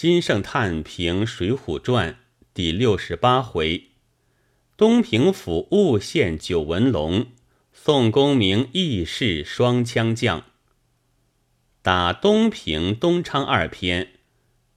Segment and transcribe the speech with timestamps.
[0.00, 2.12] 金圣叹评《水浒传》
[2.54, 3.88] 第六十八回：
[4.76, 7.26] 东平府误陷九纹龙，
[7.72, 10.44] 宋公明义士双枪将。
[11.82, 14.20] 打东平、东昌二篇，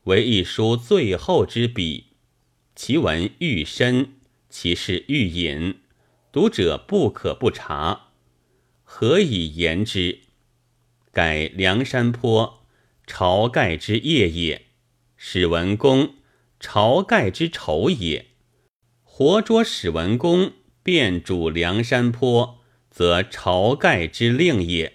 [0.06, 2.14] 为一书最后之笔，
[2.76, 4.14] 其文愈深，
[4.50, 5.82] 其事愈隐，
[6.32, 8.08] 读者不可不察。
[8.82, 10.22] 何以言之？
[11.12, 12.64] 盖梁山坡
[13.06, 14.70] 晁盖之业也。
[15.24, 16.16] 史文恭，
[16.60, 18.26] 晁盖之仇也。
[19.04, 22.60] 活捉史文恭，便主梁山坡，
[22.90, 24.94] 则晁盖之令也。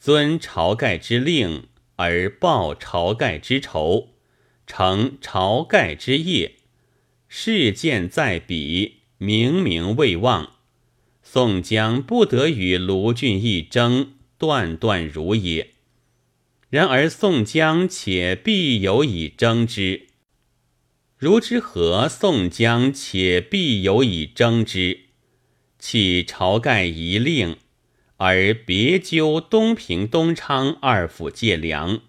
[0.00, 4.14] 遵晁盖之令而报晁盖之仇，
[4.66, 6.54] 成晁盖之业。
[7.28, 10.54] 事件在彼，明明未忘。
[11.22, 15.73] 宋江不得与卢俊义争，断断如也。
[16.70, 20.08] 然而宋江且必有以争之，
[21.16, 22.08] 如之何？
[22.08, 25.00] 宋江且必有以争之，
[25.78, 27.56] 弃晁盖一令，
[28.16, 32.00] 而别纠东平、东昌二府借粮，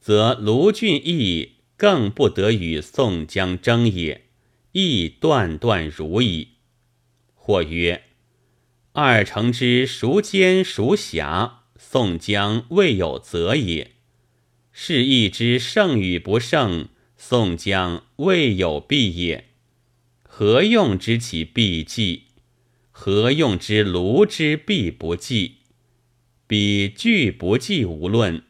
[0.00, 4.26] 则卢俊义更不得与宋江争也，
[4.72, 6.48] 亦断断如矣。
[7.34, 8.02] 或曰：
[8.92, 11.61] 二城之孰奸孰侠？
[11.84, 13.90] 宋江未有责也。
[14.70, 19.48] 是亦之胜与不胜，宋江未有必也。
[20.22, 22.28] 何用知其必计？
[22.90, 25.56] 何用之卢之必不计？
[26.46, 28.44] 彼惧不计无论。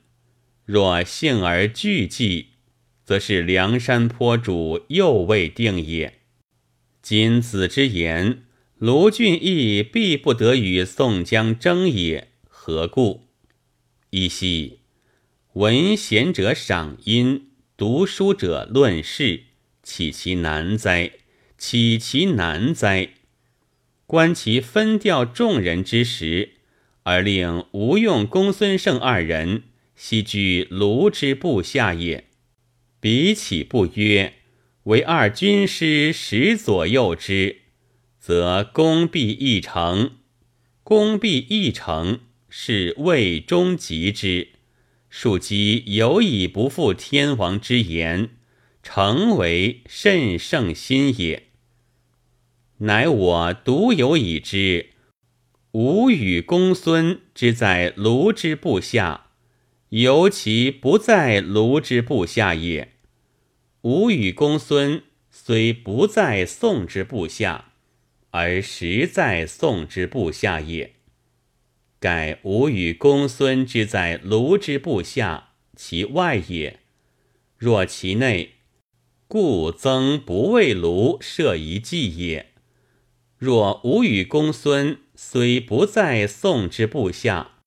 [0.64, 2.48] 若幸而惧计，
[3.04, 6.20] 则是梁山坡主又未定也。
[7.00, 8.44] 今子之言，
[8.78, 12.31] 卢俊义必不得与宋江争也。
[12.64, 13.22] 何故？
[14.10, 14.78] 一夕。
[15.54, 19.46] 闻贤者赏音，读书者论事，
[19.82, 21.10] 岂其难哉？
[21.58, 23.14] 岂其难哉？
[24.06, 26.50] 观其分调众人之时，
[27.02, 29.64] 而令吴用、公孙胜二人
[29.96, 32.28] 悉居卢之部下也。
[33.00, 34.34] 彼岂不曰：
[34.84, 37.62] 为二军师使左右之，
[38.20, 40.12] 则功必一成。
[40.84, 42.20] 功必一成，
[42.54, 44.48] 是魏中极之。
[45.08, 48.28] 庶几有以不负天王之言，
[48.82, 51.44] 诚为甚胜心也。
[52.80, 54.90] 乃我独有已知，
[55.70, 59.28] 吾与公孙之在卢之部下，
[59.88, 62.92] 尤其不在卢之部下也。
[63.80, 67.72] 吾与公孙虽不在宋之部下，
[68.30, 70.96] 而实在宋之部下也。
[72.02, 76.80] 盖吾与公孙之在卢之部下，其外也；
[77.56, 78.54] 若其内，
[79.28, 82.54] 故曾不为卢设一计也。
[83.38, 87.58] 若吾与公孙虽不在宋之部下，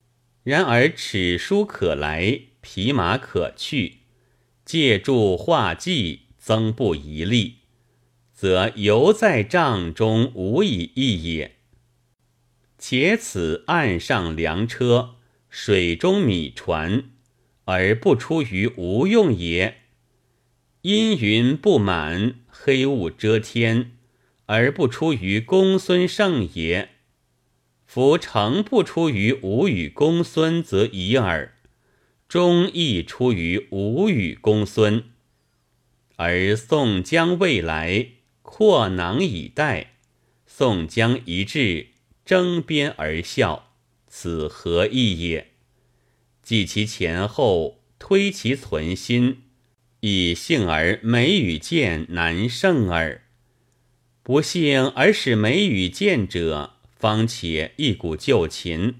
[0.43, 3.99] 然而尺书可来，匹马可去，
[4.65, 7.59] 借助画计，增不一利，
[8.33, 11.55] 则犹在帐中无以易也。
[12.77, 15.15] 且此岸上粮车，
[15.49, 17.05] 水中米船，
[17.63, 19.75] 而不出于无用也；
[20.81, 23.93] 阴云不满，黑雾遮天，
[24.45, 26.89] 而不出于公孙胜也。
[27.85, 31.53] 夫诚不出于吾与公孙，则已耳；
[32.27, 35.03] 终亦出于吾与公孙。
[36.17, 38.07] 而宋江未来，
[38.41, 39.87] 阔囊以待；
[40.45, 41.94] 宋江一至。
[42.25, 43.71] 争边而笑，
[44.07, 45.51] 此何意也？
[46.41, 49.43] 计其前后，推其存心，
[49.99, 53.21] 以幸而美与见难胜耳。
[54.23, 58.95] 不幸而使美与见者，方且一鼓就擒，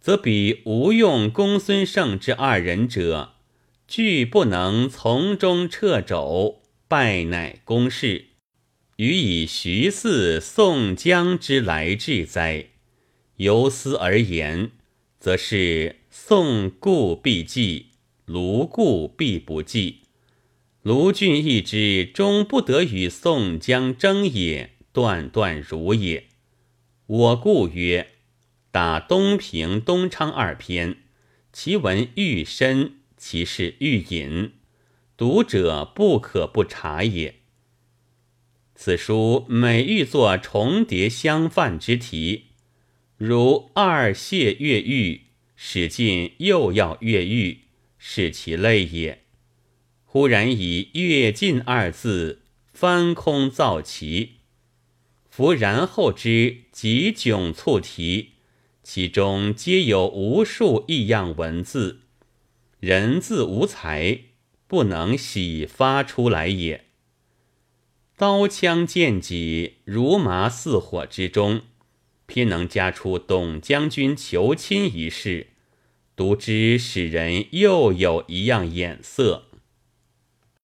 [0.00, 3.34] 则比吴用、公孙胜之二人者，
[3.88, 8.26] 俱不能从中掣肘，败乃公事。
[8.96, 12.66] 予以徐嗣、宋江之来至哉？
[13.38, 14.70] 由斯而言，
[15.18, 17.86] 则是宋故必继，
[18.24, 20.02] 卢故必不继。
[20.82, 26.28] 卢俊义之终不得与宋江争也，断断如也。
[27.06, 28.12] 我故曰：
[28.70, 30.98] 打东平、东昌二篇，
[31.52, 34.52] 其文愈深，其事愈隐，
[35.16, 37.40] 读者不可不察也。
[38.74, 42.46] 此书每欲作重叠相犯之题，
[43.16, 45.22] 如二谢越狱，
[45.54, 47.60] 使尽又要越狱，
[47.98, 49.22] 是其类也。
[50.04, 52.42] 忽然以“越进”二字
[52.72, 54.34] 翻空造奇。
[55.28, 58.32] 夫然后之极迥促题，
[58.82, 62.02] 其中皆有无数异样文字，
[62.80, 64.20] 人自无才，
[64.66, 66.84] 不能喜发出来也。
[68.16, 71.62] 刀枪剑戟如麻似火之中，
[72.26, 75.48] 偏能加出董将军求亲一事，
[76.14, 79.46] 读之使人又有一样眼色。